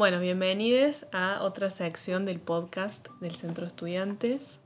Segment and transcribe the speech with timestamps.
[0.00, 4.58] Bueno, bienvenidos a otra sección del podcast del Centro de Estudiantes.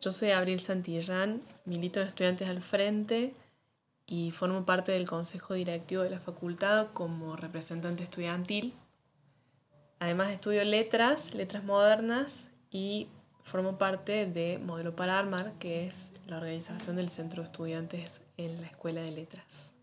[0.00, 3.34] Yo soy Abril Santillán, milito en Estudiantes al Frente
[4.06, 8.72] y formo parte del Consejo Directivo de la Facultad como representante estudiantil.
[9.98, 13.08] Además estudio letras, letras modernas y
[13.42, 18.58] formo parte de Modelo para Armar, que es la organización del Centro de Estudiantes en
[18.62, 19.74] la Escuela de Letras.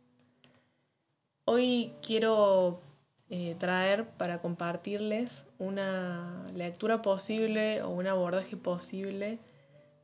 [1.45, 2.88] Hoy quiero
[3.29, 9.37] eh, traer para compartirles una lectura posible o un abordaje posible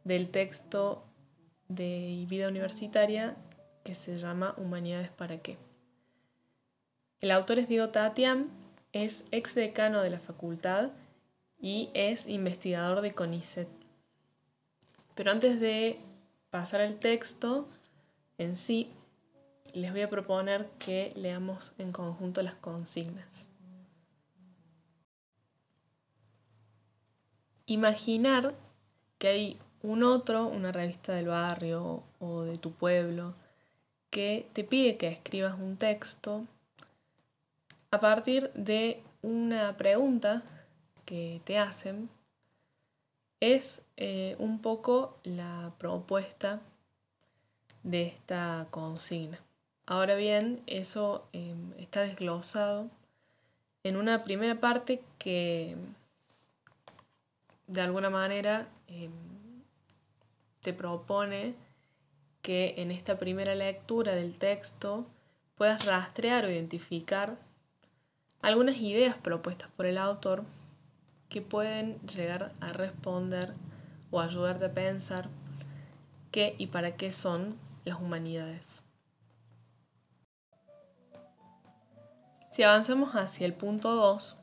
[0.03, 1.03] del texto
[1.67, 3.35] de vida universitaria
[3.83, 5.57] que se llama Humanidades para qué.
[7.19, 8.49] El autor es Diego Tatiam,
[8.93, 10.91] es ex decano de la facultad
[11.59, 13.67] y es investigador de CONICET.
[15.15, 15.97] Pero antes de
[16.51, 17.67] pasar al texto
[18.37, 18.91] en sí,
[19.75, 23.47] les voy a proponer que leamos en conjunto las consignas.
[27.65, 28.55] Imaginar
[29.17, 33.33] que hay un otro, una revista del barrio o de tu pueblo,
[34.09, 36.45] que te pide que escribas un texto
[37.91, 40.43] a partir de una pregunta
[41.03, 42.09] que te hacen,
[43.41, 46.61] es eh, un poco la propuesta
[47.83, 49.39] de esta consigna.
[49.87, 52.89] Ahora bien, eso em, está desglosado
[53.83, 55.75] en una primera parte que
[57.67, 59.11] de alguna manera em,
[60.61, 61.53] te propone
[62.41, 65.05] que en esta primera lectura del texto
[65.55, 67.37] puedas rastrear o identificar
[68.41, 70.43] algunas ideas propuestas por el autor
[71.29, 73.53] que pueden llegar a responder
[74.11, 75.29] o ayudarte a pensar
[76.31, 78.84] qué y para qué son las humanidades.
[82.55, 84.37] Si avanzamos hacia el punto 2,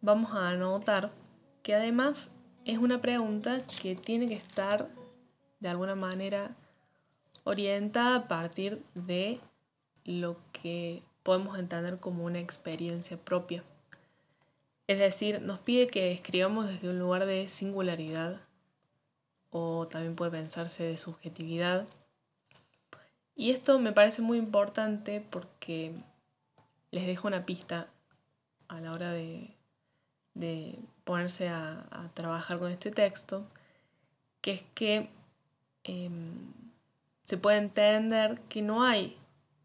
[0.00, 1.12] vamos a anotar
[1.62, 2.30] que además
[2.64, 4.88] es una pregunta que tiene que estar
[5.58, 6.56] de alguna manera
[7.44, 9.40] orientada a partir de
[10.06, 13.62] lo que podemos entender como una experiencia propia.
[14.86, 18.40] Es decir, nos pide que escribamos desde un lugar de singularidad
[19.50, 21.86] o también puede pensarse de subjetividad.
[23.36, 25.94] Y esto me parece muy importante porque
[26.90, 27.88] les dejo una pista
[28.68, 29.56] a la hora de,
[31.04, 33.46] ponerse a, trabajar con este texto,
[34.40, 35.10] que es que
[35.84, 36.52] em,
[37.24, 39.16] se puede entender que no hay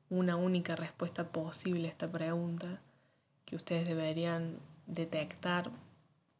[0.10, 2.80] una única respuesta posible a esta pregunta
[3.46, 4.58] que ustedes deberían
[4.88, 5.72] detectar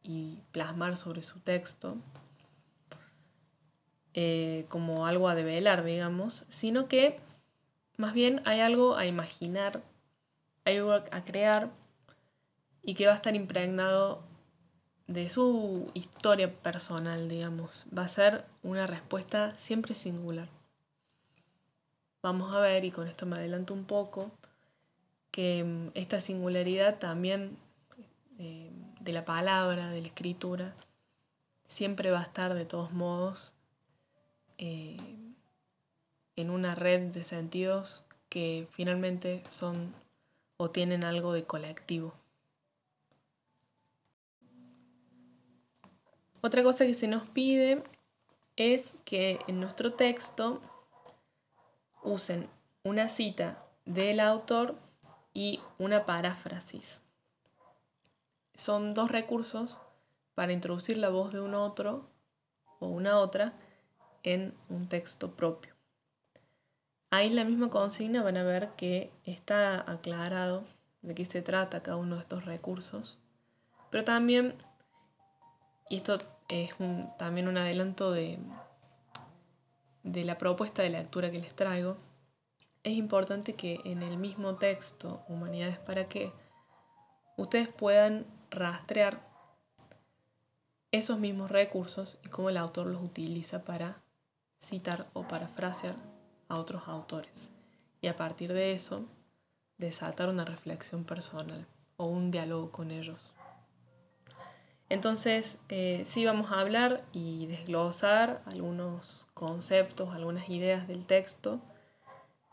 [0.02, 1.96] y plasmar sobre su texto
[4.14, 7.18] eh, como algo a develar, digamos, sino que
[7.96, 9.82] más bien hay algo a imaginar
[10.66, 11.70] algo a crear
[12.82, 14.22] y que va a estar impregnado
[15.06, 17.86] de su historia personal, digamos.
[17.96, 20.48] Va a ser una respuesta siempre singular.
[22.22, 24.32] Vamos a ver, y con esto me adelanto un poco,
[25.30, 27.56] que mm, esta singularidad también
[28.38, 30.74] eh, de la palabra, de la escritura,
[31.66, 33.54] siempre va a estar de todos modos
[34.58, 34.96] eh,
[36.34, 39.94] en una red de sentidos que finalmente son
[40.56, 42.14] o tienen algo de colectivo.
[46.40, 47.82] Otra cosa que se nos pide
[48.56, 50.60] es que en nuestro texto
[52.02, 52.48] usen
[52.84, 54.76] una cita del autor
[55.34, 57.00] y una paráfrasis.
[58.54, 59.80] Son dos recursos
[60.34, 62.08] para introducir la voz de un otro
[62.78, 63.52] o una otra
[64.22, 65.75] en un texto propio.
[67.10, 70.64] Ahí en la misma consigna van a ver que está aclarado
[71.02, 73.18] de qué se trata cada uno de estos recursos,
[73.90, 74.56] pero también,
[75.88, 76.18] y esto
[76.48, 76.70] es
[77.16, 78.38] también un adelanto de,
[80.02, 81.96] de la propuesta de lectura que les traigo,
[82.82, 86.32] es importante que en el mismo texto, Humanidades para qué,
[87.36, 89.20] ustedes puedan rastrear
[90.90, 94.02] esos mismos recursos y cómo el autor los utiliza para
[94.60, 96.15] citar o parafrasear
[96.48, 97.50] a otros autores
[98.00, 99.04] y a partir de eso
[99.78, 101.66] desatar una reflexión personal
[101.96, 103.32] o un diálogo con ellos.
[104.88, 111.60] Entonces, eh, sí vamos a hablar y desglosar algunos conceptos, algunas ideas del texto,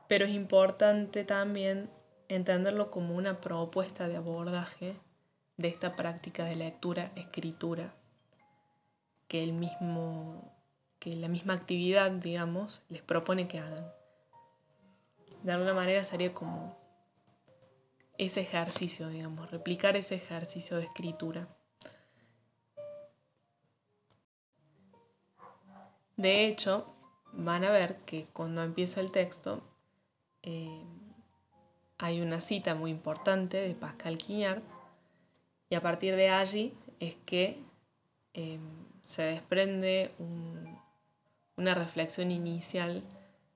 [0.07, 1.89] pero es importante también
[2.30, 4.96] entenderlo como una propuesta de abordaje
[5.57, 7.94] de esta práctica de lectura-escritura
[9.28, 10.52] que el mismo
[11.03, 13.91] que la misma actividad, digamos, les propone que hagan.
[15.41, 16.77] De alguna manera sería como
[18.17, 21.50] ese ejercicio, digamos, replicar ese ejercicio de escritura.
[26.15, 26.85] De hecho,
[27.33, 29.61] van a ver que cuando empieza el texto
[30.41, 30.85] eh,
[31.97, 34.61] hay una cita muy importante de Pascal Quignard
[35.69, 37.59] y a partir de allí es que
[38.33, 38.59] eh,
[39.03, 40.11] se desprende
[41.55, 43.03] una reflexión inicial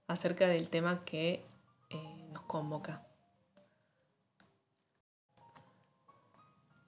[0.07, 1.45] acerca del tema que
[1.89, 3.05] eh, nos convoca.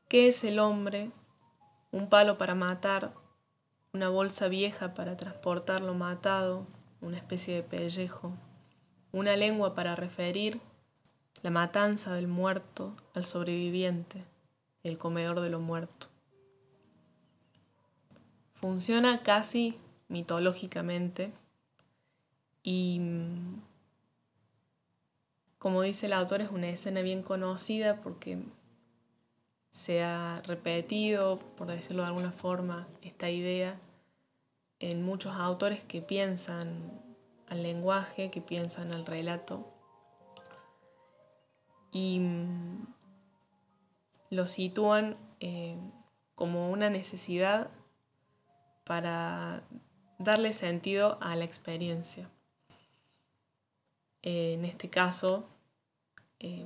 [0.08, 1.12] ¿Qué es el hombre?
[1.92, 3.14] Un palo para matar,
[3.94, 6.68] una bolsa vieja para transportar lo matado,
[7.02, 8.34] una especie de pellejo,
[9.12, 10.62] una lengua para referir
[11.42, 14.26] la matanza del muerto al sobreviviente,
[14.84, 16.08] el comedor de lo muerto.
[18.56, 19.78] Funciona casi
[20.10, 21.32] mitológicamente.
[22.62, 23.00] Y,
[25.58, 28.40] como dice el autor, es una escena bien conocida porque
[29.72, 33.80] se ha repetido, por decirlo de alguna forma, esta idea
[34.80, 37.02] en muchos autores que piensan
[37.48, 39.68] al lenguaje, que piensan al relato.
[41.92, 42.88] Y mm,
[44.30, 45.78] lo sitúan eh,
[46.36, 47.70] como una necesidad
[48.86, 49.64] para
[50.20, 52.30] darle sentido a la experiencia.
[54.22, 55.48] en este caso,
[56.40, 56.66] eh,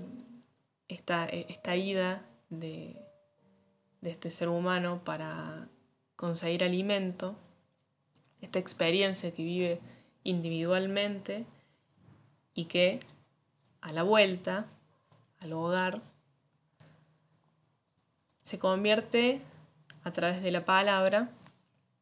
[0.87, 2.99] esta, esta ida de,
[4.01, 5.69] este ser humano para
[6.15, 7.35] conseguir alimento,
[8.41, 9.79] esta experiencia que vive
[10.23, 11.45] individualmente
[12.53, 12.99] y que
[13.81, 14.65] a la vuelta,
[15.39, 16.01] al hogar,
[18.43, 19.41] se convierte
[20.03, 21.29] a través de la palabra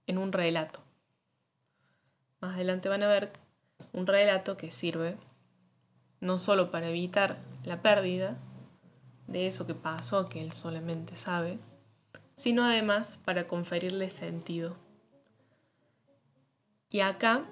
[0.07, 0.80] en un relato.
[2.41, 3.31] Más adelante van a ver
[3.93, 5.17] un relato que sirve
[6.19, 8.37] no solo para evitar la pérdida,
[9.27, 11.59] de eso que pasó que él solamente sabe,
[12.35, 14.75] sino además para conferirle sentido.
[16.89, 17.45] Y acá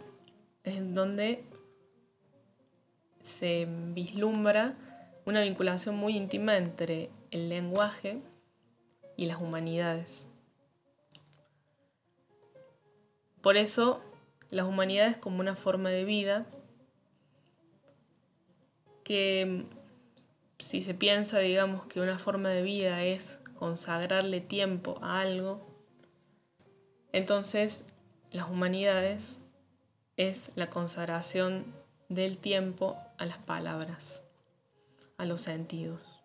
[0.63, 1.45] es donde
[3.21, 4.75] se vislumbra
[5.25, 8.21] una vinculación muy íntima entre el lenguaje
[9.15, 10.25] y las humanidades.
[13.41, 14.01] Por eso,
[14.49, 16.45] las humanidades como una forma de vida
[19.03, 19.65] que
[20.59, 25.65] si se piensa, digamos, que una forma de vida es consagrarle tiempo a algo,
[27.11, 27.85] entonces
[28.31, 29.39] las humanidades
[30.17, 31.73] es la consagración
[32.09, 34.23] del tiempo a las palabras,
[35.17, 36.19] a los sentidos.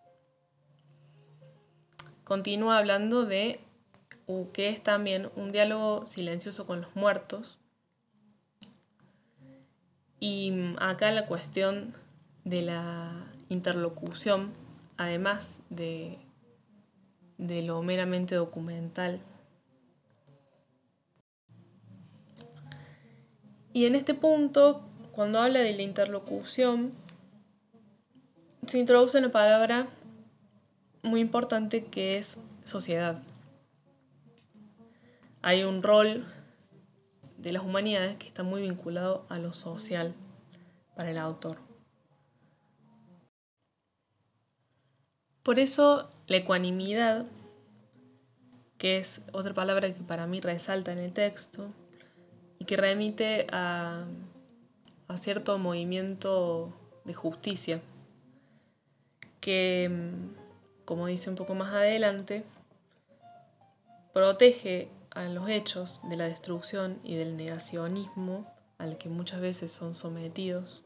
[2.23, 3.59] Continúa hablando de
[4.53, 7.59] que es también un diálogo silencioso con los muertos.
[10.19, 11.93] Y acá la cuestión
[12.43, 13.11] de la
[13.49, 14.53] interlocución,
[14.97, 16.17] además de,
[17.37, 19.19] de lo meramente documental.
[23.73, 24.81] Y en este punto,
[25.11, 26.93] cuando habla de la interlocución,
[28.65, 29.87] se introduce una palabra
[31.03, 33.21] muy importante que es sociedad.
[35.41, 36.25] Hay un rol
[37.45, 40.15] de las humanidades que está muy vinculado a lo social
[40.95, 41.59] para el autor.
[45.43, 47.27] Por eso la ecuanimidad,
[48.79, 51.69] que es otra palabra que para mí resalta en el texto
[52.57, 54.05] y que remite a,
[55.17, 57.79] cierto movimiento de justicia,
[59.39, 59.91] que,
[60.83, 62.43] como dice un poco más adelante,
[64.13, 69.95] protege a los hechos de la destrucción y del negacionismo al que muchas veces son
[69.95, 70.83] sometidos.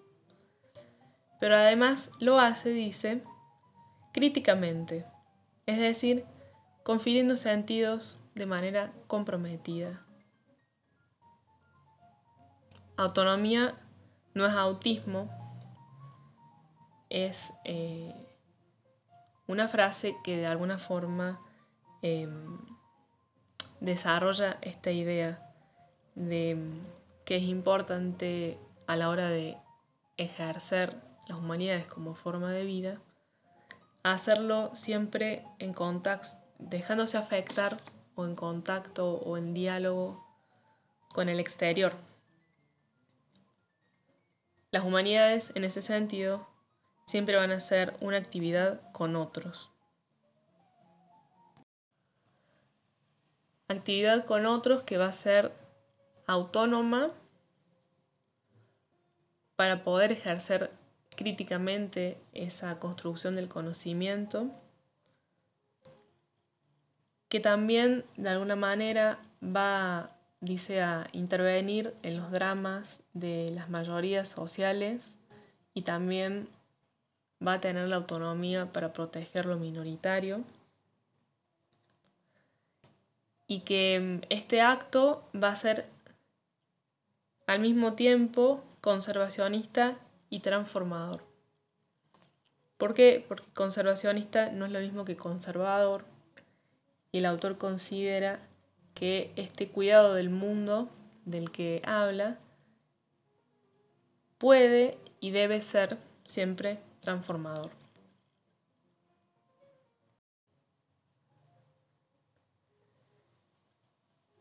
[1.40, 3.24] Pero además lo hace, dice,
[4.14, 5.06] críticamente,
[5.66, 6.26] es decir,
[6.84, 10.06] confiriendo sentidos de manera comprometida.
[12.98, 13.76] Autonomía
[14.34, 15.30] no es autismo,
[17.10, 18.14] es eh,
[19.48, 21.40] una frase que de alguna forma
[22.02, 22.60] em,
[23.80, 25.46] desarrolla esta idea
[26.16, 26.58] de
[27.26, 28.58] que es importante
[28.88, 29.58] a la hora de
[30.18, 30.96] ejercer
[31.28, 33.00] las humanidades como forma de vida
[34.04, 37.78] hacerlo siempre en contacto, dejándose afectar
[38.16, 40.26] o en contacto o en diálogo
[41.14, 41.94] con el exterior.
[44.72, 46.48] Las humanidades, en ese sentido,
[47.08, 49.72] siempre van a ser una actividad con otros.
[53.72, 55.52] Actividad con otros que va a ser
[56.26, 57.12] autónoma
[59.56, 60.72] para poder ejercer
[61.16, 64.50] críticamente esa construcción del conocimiento,
[67.28, 74.30] que también de alguna manera va, dice, a intervenir en los dramas de las mayorías
[74.30, 75.14] sociales
[75.76, 76.50] y también
[77.46, 80.44] va a tener la autonomía para proteger lo minoritario
[83.50, 85.88] y que mm, este acto va a ser
[87.48, 89.98] al mismo tiempo conservacionista
[90.30, 91.24] y transformador.
[92.78, 93.26] ¿Por qué?
[93.28, 96.06] Porque conservacionista no es lo mismo que conservador
[97.12, 98.40] y el autor considera
[98.94, 100.88] que este cuidado del mundo
[101.26, 102.38] del que habla
[104.38, 107.79] puede y debe ser siempre transformador.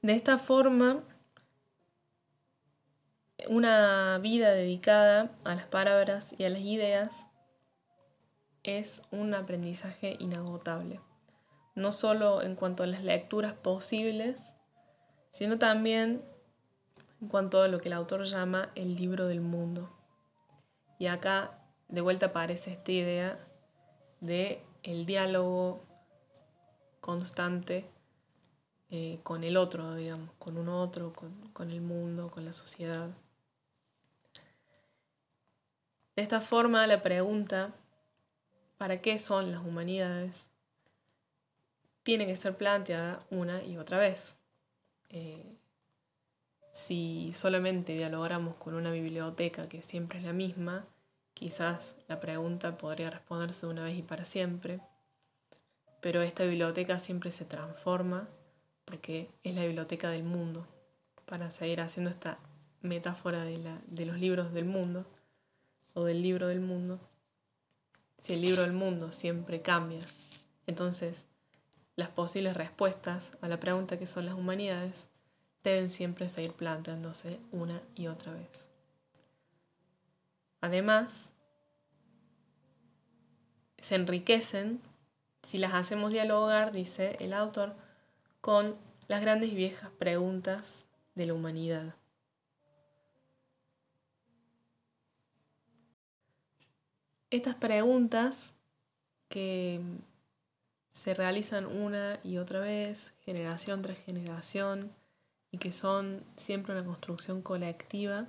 [0.00, 1.02] De esta forma,
[3.48, 7.28] una vida dedicada a las palabras y a las ideas
[8.62, 11.00] es un aprendizaje inagotable,
[11.74, 14.52] no solo en cuanto a las lecturas posibles,
[15.32, 16.22] sino también
[17.20, 19.90] en cuanto a lo que el autor llama el libro del mundo.
[21.00, 23.38] Y acá de vuelta aparece esta idea
[24.20, 25.84] de el diálogo
[27.00, 27.90] constante
[28.90, 33.10] eh, con el otro, digamos, con un otro, con, el mundo, con la sociedad.
[36.16, 37.72] De esta forma, la pregunta,
[38.76, 40.48] ¿para qué son las humanidades?
[42.08, 44.34] tiene que ser planteada una y otra vez.
[45.10, 45.58] Eh,
[46.72, 50.86] si solamente dialogamos con una biblioteca que siempre es la misma,
[51.34, 54.80] quizás la pregunta podría responderse una vez y para siempre,
[56.00, 58.26] pero esta biblioteca siempre se transforma
[58.88, 60.66] porque es la biblioteca del mundo,
[61.26, 62.38] para seguir haciendo esta
[62.80, 65.04] metáfora de, de los libros del mundo
[65.92, 66.98] o del libro del mundo.
[68.18, 70.00] Si el libro del mundo siempre cambia,
[70.66, 71.26] entonces
[71.96, 75.08] las posibles respuestas a la pregunta que son las humanidades
[75.62, 78.70] deben siempre seguir planteándose una y otra vez.
[80.62, 81.30] Además,
[83.78, 84.80] se enriquecen
[85.42, 87.76] si las hacemos dialogar, dice el autor,
[88.40, 88.76] con
[89.08, 91.94] las grandes y viejas preguntas de la humanidad.
[97.30, 98.54] Estas preguntas
[99.28, 99.80] que
[100.92, 104.92] se realizan una y otra vez, generación tras generación,
[105.50, 108.28] y que son siempre una construcción colectiva,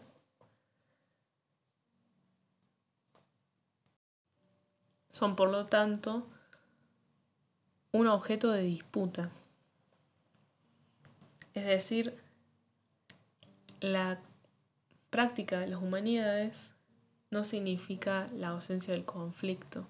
[5.11, 6.27] son por lo tanto
[7.91, 9.31] un objeto de disputa
[11.59, 12.17] es decir,
[13.81, 14.19] la
[15.09, 16.71] práctica de las humanidades
[17.31, 19.87] no significa la ausencia del conflicto.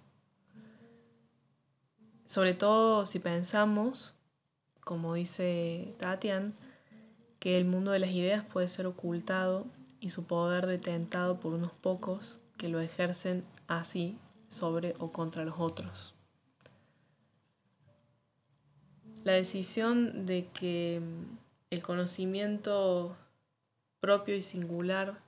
[2.26, 4.14] Sobre todo si pensamos,
[4.82, 6.54] como dice Tatian,
[7.40, 9.66] que el mundo de las ideas puede ser ocultado
[10.00, 14.18] y su poder detentado por unos pocos que lo ejercen así
[14.50, 16.14] sobre o contra los otros.
[19.24, 21.02] La decisión de que
[21.70, 23.16] el conocimiento
[24.00, 25.20] propio y singular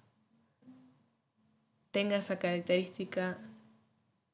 [1.91, 3.38] tenga esa característica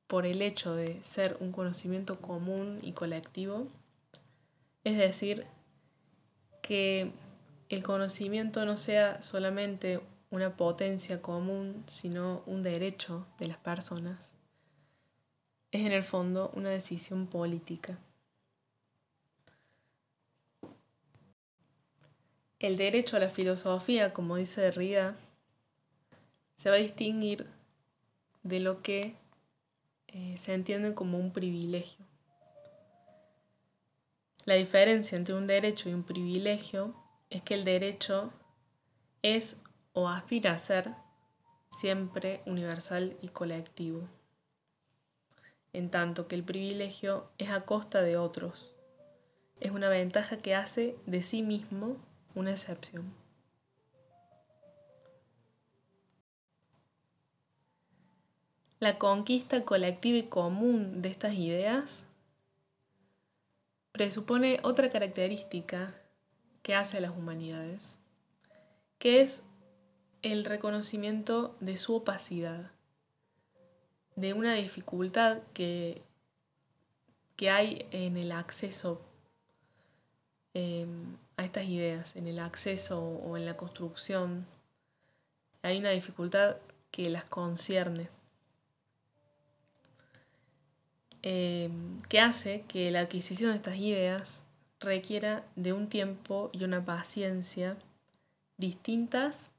[0.08, 3.68] por el hecho de ser un conocimiento común y colectivo,
[4.84, 5.46] es decir,
[6.62, 7.12] que
[7.70, 10.00] el conocimiento no sea solamente
[10.30, 14.34] una potencia común, sino un derecho de las personas,
[15.72, 17.98] es en el fondo una decisión política.
[22.60, 25.16] El derecho a la filosofía, como dice Derrida,
[26.56, 27.46] se va a distinguir
[28.42, 29.16] de lo que
[30.08, 32.04] eh, se entiende como un privilegio.
[34.46, 36.96] La diferencia entre un derecho y un privilegio
[37.30, 38.34] es que el derecho
[39.22, 39.58] es
[39.94, 40.96] o aspira a ser
[41.70, 44.08] siempre universal y colectivo,
[45.74, 48.76] en tanto que el privilegio es a costa de otros,
[49.60, 51.98] es una ventaja que hace de sí mismo
[52.38, 53.14] una excepción.
[58.80, 62.06] La conquista colectiva y común de estas ideas
[63.92, 65.96] presupone otra característica
[66.62, 67.98] que hace a las humanidades,
[69.00, 69.42] que es
[70.22, 72.72] el reconocimiento de su opacidad,
[74.16, 76.04] de una dificultad que,
[77.36, 79.02] que hay en el acceso
[80.58, 84.46] Em, a estas ideas, en el acceso o en la construcción.
[85.62, 86.58] Hay una dificultad
[86.92, 88.10] que las concierne.
[91.30, 91.70] eh,
[92.08, 94.44] que hace que la adquisición de estas ideas
[94.80, 97.76] requiera de un tiempo y una paciencia
[98.58, 99.52] distintas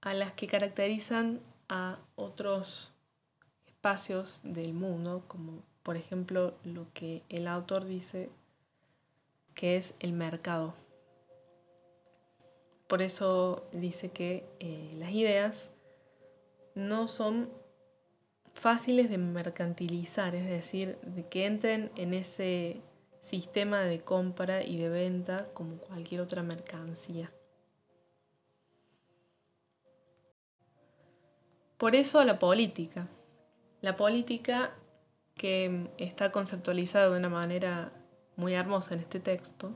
[0.00, 2.90] a las que caracterizan a otros
[3.66, 8.28] espacios del mundo, como por ejemplo lo que el autor dice
[9.56, 10.74] que es el mercado.
[12.86, 15.72] Por eso dice que eh, las ideas
[16.76, 17.50] no son
[18.52, 22.80] fáciles de mercantilizar, es decir, de que entren en ese
[23.20, 27.32] sistema de compra y de venta como cualquier otra mercancía.
[31.76, 33.08] Por eso la política.
[33.80, 34.74] La política
[35.34, 37.92] que está conceptualizada de una manera
[38.36, 39.72] muy hermosa en este texto,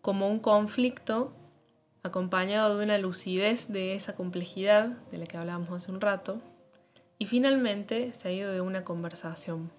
[0.00, 1.32] como un conflicto
[2.02, 6.40] acompañado de una lucidez de esa complejidad de la que hablábamos hace un rato,
[7.18, 9.70] y finalmente se ha ido de una conversación.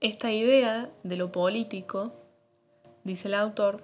[0.00, 2.12] Esta idea de lo político,
[3.04, 3.82] dice el autor,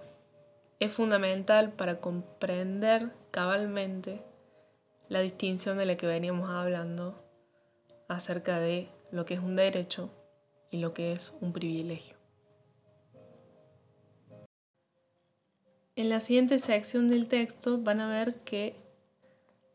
[0.81, 4.23] es fundamental para comprender cabalmente
[5.09, 7.23] la distinción de la que veníamos hablando
[8.09, 10.11] acerca de lo que es un derecho
[10.71, 12.17] y lo que es un privilegio.
[15.97, 18.77] En la siguiente sección del texto van a ver que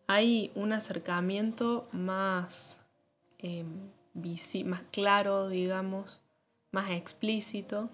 [0.08, 2.80] hay un acercamiento más,
[3.38, 3.92] em,
[4.66, 6.22] más claro, digamos,
[6.72, 7.90] más explícito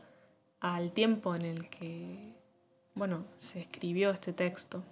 [0.59, 2.31] al tiempo en el que
[2.93, 4.83] bueno, se escribió este texto.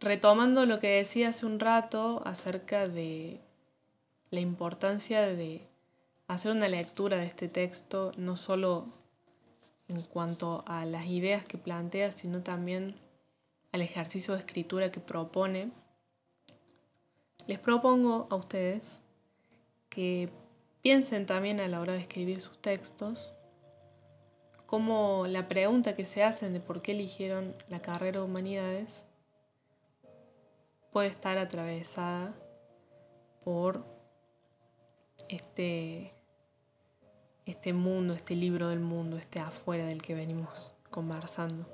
[0.00, 3.40] Retomando lo que decía hace un rato acerca de
[4.32, 5.68] la importancia de
[6.26, 8.86] hacer una lectura de este texto, no solo
[9.88, 12.96] en cuanto a las ideas que plantea, sino también
[13.72, 15.70] al ejercicio de escritura que propone,
[17.46, 19.02] les propongo a ustedes
[19.90, 20.30] que
[20.80, 23.34] piensen también a la hora de escribir sus textos
[24.64, 29.04] como la pregunta que se hacen de por qué eligieron la carrera de humanidades
[30.90, 32.32] puede estar atravesada
[33.44, 33.91] por
[35.28, 36.12] este,
[37.46, 41.66] este mundo, este libro del mundo, este afuera del que venimos conversando.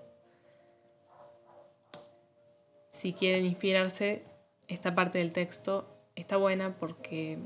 [2.91, 4.25] Si quieren inspirarse,
[4.67, 7.39] esta parte del texto está buena porque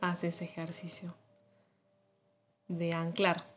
[0.00, 1.14] hace ese ejercicio
[2.68, 3.56] de anclar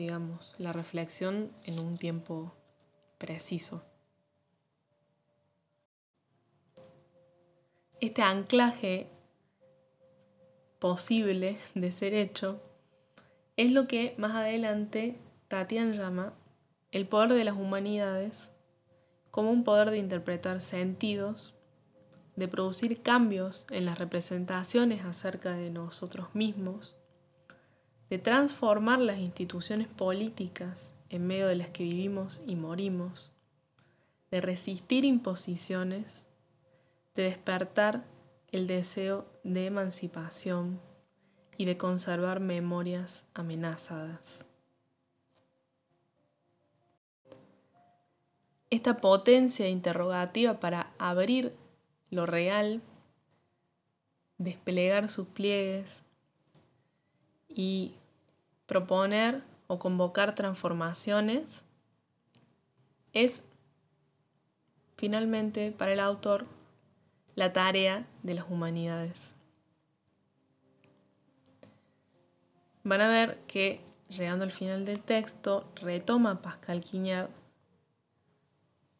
[0.00, 2.54] digamos, la reflexión en un tiempo
[3.18, 3.82] preciso.
[8.00, 9.10] Este anclaje
[10.80, 12.60] posible de ser hecho
[13.56, 16.32] es lo que más adelante Tatian llama
[16.90, 18.50] el poder de las humanidades
[19.30, 21.54] como un poder de interpretar sentidos,
[22.34, 26.96] de producir cambios en las representaciones acerca de nosotros mismos,
[28.08, 33.30] de transformar las instituciones políticas en medio de las que vivimos y morimos,
[34.30, 36.26] de resistir imposiciones,
[37.14, 38.04] de despertar
[38.52, 40.80] el deseo de emancipación
[41.56, 44.44] y de conservar memorias amenazadas.
[48.70, 51.54] Esta potencia interrogativa para abrir
[52.10, 52.82] lo real,
[54.38, 56.02] desplegar sus pliegues
[57.48, 57.94] y
[58.66, 61.64] proponer o convocar transformaciones
[63.12, 63.42] es
[64.96, 66.46] finalmente para el autor
[67.40, 69.34] la tarea de las humanidades.
[72.84, 77.30] Van a ver que llegando al final del texto retoma Pascal Quignard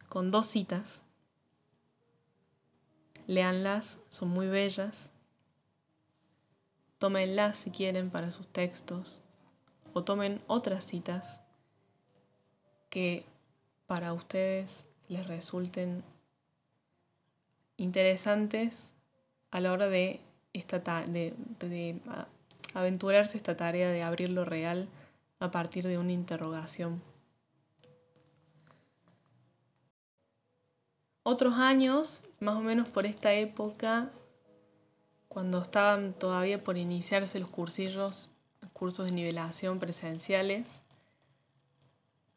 [0.09, 1.03] con dos citas.
[3.27, 5.11] Leanlas, son muy bellas.
[6.97, 9.21] Tómenlas si quieren para sus textos
[9.93, 11.41] o tomen otras citas
[12.89, 13.23] que
[13.85, 16.03] para ustedes les resulten
[17.81, 18.93] interesantes
[19.51, 20.21] a la hora de,
[20.53, 21.99] esta de, de
[22.73, 24.87] aventurarse esta tarea de abrir lo real
[25.39, 27.01] a partir de una interrogación.
[31.23, 34.09] Otros años, más o menos por esta época,
[35.27, 38.31] cuando estaban todavía por iniciarse los cursillos
[38.81, 40.81] cursos de nivelación presenciales.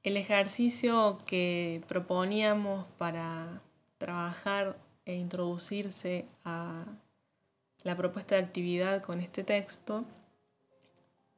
[0.03, 3.63] El ejercicio que proponíamos para
[3.97, 6.85] trabajar e introducirse a
[7.83, 10.05] la propuesta de actividad con este texto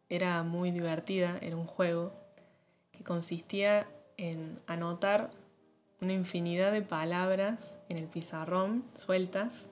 [0.09, 2.13] era muy divertida, era un juego
[2.93, 5.31] que consistía en anotar
[6.01, 9.71] una infinidad de palabras en el pizarrón sueltas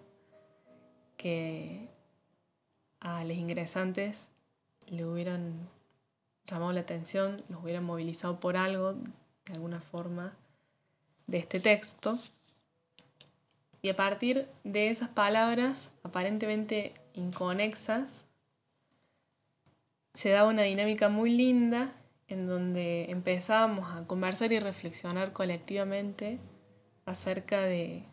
[1.17, 1.89] que
[3.01, 4.31] a los ingresantes
[4.89, 5.69] le hubieran
[6.47, 8.95] llamado la atención, los hubieran movilizado por algo,
[9.47, 10.37] de alguna forma,
[11.27, 12.19] de este texto.
[13.85, 18.25] Y a partir de esas palabras aparentemente inconexas,
[20.15, 21.93] se daba una dinámica muy linda
[22.27, 26.39] en donde empezábamos a conversar y reflexionar colectivamente
[27.05, 28.05] acerca de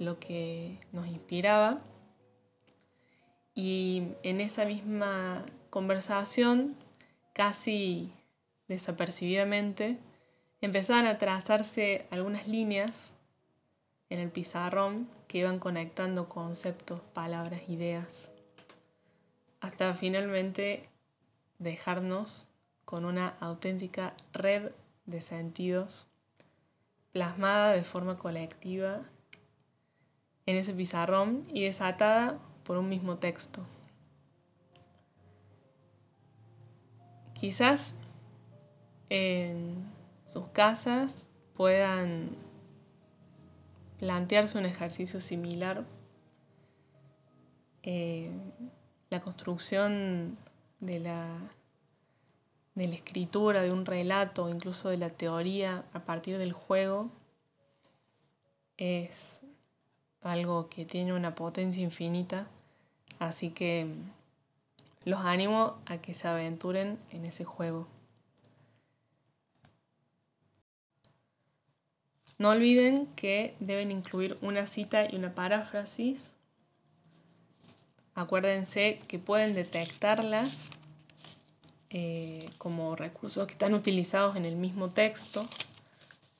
[0.00, 1.78] lo que nos inspiraba.
[3.54, 6.74] Y en esa misma conversación,
[7.32, 8.12] casi
[8.66, 9.98] desapercibidamente,
[10.60, 13.12] empezaban a trazarse algunas líneas
[14.12, 18.30] en el pizarrón que iban conectando conceptos, palabras, ideas,
[19.62, 20.90] hasta finalmente
[21.58, 22.50] dejarnos
[22.84, 24.72] con una auténtica red
[25.06, 26.08] de sentidos
[27.12, 29.00] plasmada de forma colectiva
[30.44, 33.64] en ese pizarrón y desatada por un mismo texto.
[37.32, 37.94] Quizás
[39.08, 39.90] en
[40.26, 42.51] sus casas puedan
[44.02, 45.84] plantearse un ejercicio similar.
[47.84, 48.32] Eh,
[49.10, 50.36] la construcción
[50.80, 51.28] de la,
[52.74, 57.10] de la escritura, de un relato, incluso de la teoría a partir del juego,
[58.76, 59.40] es
[60.20, 62.48] algo que tiene una potencia infinita.
[63.20, 63.86] Así que
[65.04, 67.86] los animo a que se aventuren en ese juego.
[72.42, 76.32] No olviden que deben incluir una cita y una paráfrasis.
[78.16, 80.70] Acuérdense que pueden detectarlas
[81.90, 85.46] eh, como recursos que están utilizados en el mismo texto.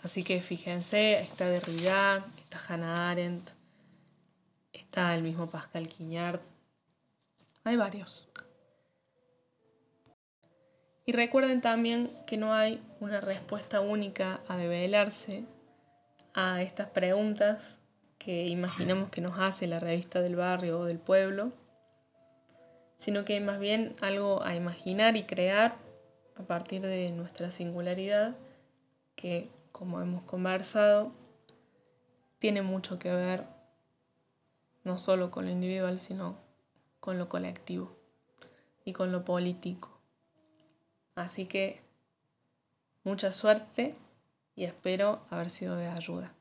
[0.01, 3.51] Así que fíjense, está Derrida, está Hannah Arendt,
[4.73, 6.41] está el mismo Pascal Quignard.
[7.63, 8.27] Hay varios.
[11.07, 15.45] Y recuerden también que no hay una respuesta única a develarse
[16.35, 17.79] a estas preguntas
[18.19, 21.53] que imaginamos que nos hace la revista del barrio o del pueblo,
[22.97, 25.77] sino que más bien algo a imaginar y crear
[26.37, 28.37] a partir de nuestra singularidad,
[29.17, 31.13] que como hemos conversado,
[32.39, 33.45] tiene mucho que ver
[34.85, 36.37] no solo con lo individual, sino
[37.01, 37.97] con lo colectivo
[38.85, 39.91] y con lo político.
[41.15, 41.81] Así que
[43.05, 43.97] mucha suerte
[44.55, 46.35] y espero haber sido de ayuda.